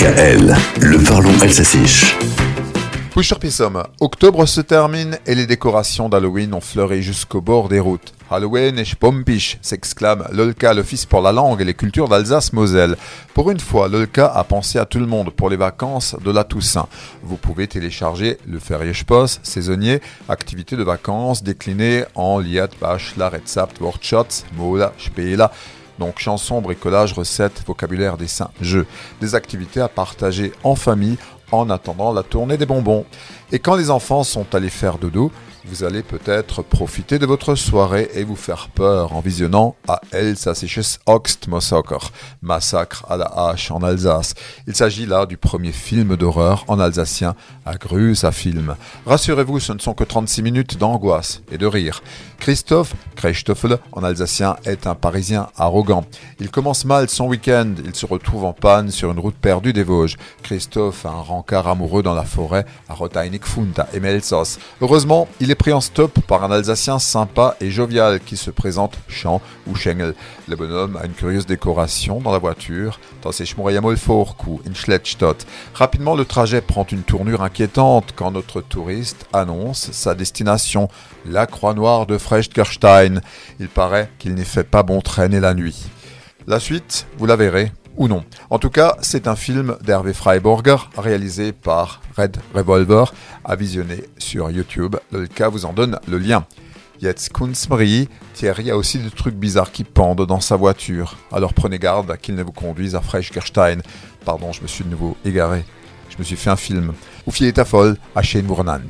DKL, 0.00 0.56
le 0.80 1.04
parlons 1.04 1.38
alsacien. 1.42 1.82
Pissom, 3.38 3.82
octobre 4.00 4.46
se 4.46 4.62
termine 4.62 5.18
et 5.26 5.34
les 5.34 5.46
décorations 5.46 6.08
d'Halloween 6.08 6.54
ont 6.54 6.62
fleuri 6.62 7.02
jusqu'au 7.02 7.42
bord 7.42 7.68
des 7.68 7.80
routes. 7.80 8.14
Halloween 8.30 8.78
et 8.78 8.86
Spompisch 8.86 9.58
s'exclame 9.60 10.26
Lolka, 10.32 10.72
l'Office 10.72 11.04
pour 11.04 11.20
la 11.20 11.32
langue 11.32 11.60
et 11.60 11.64
les 11.64 11.74
cultures 11.74 12.08
d'Alsace-Moselle. 12.08 12.96
Pour 13.34 13.50
une 13.50 13.60
fois, 13.60 13.88
Lolka 13.88 14.26
a 14.26 14.42
pensé 14.42 14.78
à 14.78 14.86
tout 14.86 15.00
le 15.00 15.06
monde 15.06 15.32
pour 15.32 15.50
les 15.50 15.58
vacances 15.58 16.16
de 16.24 16.30
la 16.30 16.44
Toussaint. 16.44 16.88
Vous 17.22 17.36
pouvez 17.36 17.68
télécharger 17.68 18.38
le 18.48 18.58
Feriespost, 18.58 19.40
saisonnier, 19.42 20.00
activité 20.30 20.76
de 20.76 20.82
vacances 20.82 21.42
déclinées 21.42 22.04
en 22.14 22.38
Liat, 22.38 22.68
Bachler, 22.80 23.28
Rezept, 23.28 23.78
Workshops, 23.82 24.46
Mola, 24.56 24.94
Spela, 24.96 25.52
donc 26.00 26.18
chansons, 26.18 26.60
bricolage, 26.60 27.12
recettes, 27.12 27.62
vocabulaire, 27.66 28.16
dessin, 28.16 28.50
jeux. 28.60 28.86
Des 29.20 29.36
activités 29.36 29.80
à 29.80 29.88
partager 29.88 30.52
en 30.64 30.74
famille 30.74 31.18
en 31.52 31.70
attendant 31.70 32.12
la 32.12 32.22
tournée 32.22 32.56
des 32.56 32.66
bonbons. 32.66 33.04
Et 33.52 33.58
quand 33.58 33.76
les 33.76 33.90
enfants 33.90 34.24
sont 34.24 34.54
allés 34.54 34.70
faire 34.70 34.98
dodo, 34.98 35.30
vous 35.64 35.84
allez 35.84 36.02
peut-être 36.02 36.62
profiter 36.62 37.18
de 37.18 37.26
votre 37.26 37.54
soirée 37.54 38.10
et 38.14 38.24
vous 38.24 38.36
faire 38.36 38.68
peur 38.68 39.14
en 39.14 39.20
visionnant 39.20 39.76
à 39.88 40.00
Elsassisches 40.12 40.98
Oxtmossocker, 41.06 42.10
Massacre 42.42 43.04
à 43.08 43.16
la 43.16 43.26
hache 43.26 43.70
en 43.70 43.82
Alsace. 43.82 44.34
Il 44.66 44.74
s'agit 44.74 45.06
là 45.06 45.26
du 45.26 45.36
premier 45.36 45.72
film 45.72 46.16
d'horreur 46.16 46.64
en 46.68 46.80
alsacien 46.80 47.34
à 47.66 47.76
Grus 47.76 48.24
à 48.24 48.32
film. 48.32 48.74
Rassurez-vous, 49.06 49.60
ce 49.60 49.72
ne 49.72 49.78
sont 49.78 49.94
que 49.94 50.04
36 50.04 50.42
minutes 50.42 50.78
d'angoisse 50.78 51.42
et 51.52 51.58
de 51.58 51.66
rire. 51.66 52.02
Christophe 52.38 52.94
Kreistoffel 53.16 53.78
en 53.92 54.02
alsacien 54.02 54.56
est 54.64 54.86
un 54.86 54.94
Parisien 54.94 55.48
arrogant. 55.58 56.06
Il 56.40 56.50
commence 56.50 56.86
mal 56.86 57.10
son 57.10 57.26
week-end, 57.26 57.74
il 57.84 57.94
se 57.94 58.06
retrouve 58.06 58.44
en 58.44 58.54
panne 58.54 58.90
sur 58.90 59.10
une 59.10 59.18
route 59.18 59.34
perdue 59.34 59.74
des 59.74 59.82
Vosges. 59.82 60.16
Christophe 60.42 61.04
a 61.04 61.10
un 61.10 61.20
rencard 61.20 61.68
amoureux 61.68 62.02
dans 62.02 62.14
la 62.14 62.24
forêt 62.24 62.64
à 62.88 62.94
Roteinig 62.94 63.44
Funta 63.44 63.88
et 63.92 64.00
Melsos. 64.00 64.58
Heureusement, 64.80 65.28
il 65.38 65.49
est 65.50 65.56
pris 65.56 65.72
en 65.72 65.80
stop 65.80 66.20
par 66.20 66.44
un 66.44 66.50
Alsacien 66.50 66.98
sympa 66.98 67.56
et 67.60 67.70
jovial 67.70 68.20
qui 68.20 68.36
se 68.36 68.50
présente 68.50 68.98
Champ 69.08 69.40
ou 69.66 69.74
Schengel. 69.74 70.14
Le 70.48 70.56
bonhomme 70.56 70.96
a 70.96 71.06
une 71.06 71.12
curieuse 71.12 71.46
décoration 71.46 72.20
dans 72.20 72.30
la 72.30 72.38
voiture, 72.38 73.00
dans 73.22 73.32
ses 73.32 73.46
ou 73.56 74.60
in 74.68 74.74
Schlettstadt. 74.74 75.46
Rapidement, 75.74 76.14
le 76.14 76.24
trajet 76.24 76.60
prend 76.60 76.84
une 76.84 77.02
tournure 77.02 77.42
inquiétante 77.42 78.12
quand 78.14 78.30
notre 78.30 78.60
touriste 78.60 79.26
annonce 79.32 79.90
sa 79.92 80.14
destination, 80.14 80.88
la 81.26 81.46
Croix 81.46 81.74
Noire 81.74 82.06
de 82.06 82.18
Frechtgerstein. 82.18 83.20
Il 83.58 83.68
paraît 83.68 84.10
qu'il 84.18 84.34
n'y 84.34 84.44
fait 84.44 84.64
pas 84.64 84.82
bon 84.82 85.00
traîner 85.00 85.40
la 85.40 85.54
nuit. 85.54 85.86
La 86.46 86.60
suite, 86.60 87.06
vous 87.18 87.26
la 87.26 87.36
verrez 87.36 87.72
ou 88.00 88.08
non. 88.08 88.24
En 88.48 88.58
tout 88.58 88.70
cas, 88.70 88.96
c'est 89.02 89.28
un 89.28 89.36
film 89.36 89.76
d'Hervé 89.82 90.14
Freiburger 90.14 90.88
réalisé 90.96 91.52
par 91.52 92.00
Red 92.16 92.38
Revolver 92.54 93.12
à 93.44 93.56
visionner 93.56 94.04
sur 94.16 94.50
YouTube. 94.50 94.96
Le 95.12 95.28
vous 95.50 95.66
en 95.66 95.74
donne 95.74 96.00
le 96.08 96.16
lien. 96.16 96.46
Jetzt 97.02 97.30
Kunstmarie, 97.30 98.08
Thierry 98.32 98.70
a 98.70 98.76
aussi 98.78 98.98
des 98.98 99.10
trucs 99.10 99.34
bizarres 99.34 99.70
qui 99.70 99.84
pendent 99.84 100.26
dans 100.26 100.40
sa 100.40 100.56
voiture. 100.56 101.18
Alors 101.30 101.52
prenez 101.52 101.78
garde 101.78 102.16
qu'il 102.16 102.36
ne 102.36 102.42
vous 102.42 102.52
conduise 102.52 102.94
à 102.94 103.02
Freischgerstein. 103.02 103.82
Pardon, 104.24 104.50
je 104.52 104.62
me 104.62 104.66
suis 104.66 104.84
de 104.84 104.88
nouveau 104.88 105.16
égaré. 105.26 105.64
Je 106.08 106.16
me 106.18 106.24
suis 106.24 106.36
fait 106.36 106.50
un 106.50 106.56
film. 106.56 106.94
Ou 107.26 107.52
ta 107.52 107.66
folle 107.66 107.98
à 108.16 108.22
Shane 108.22 108.46
Mournant. 108.46 108.80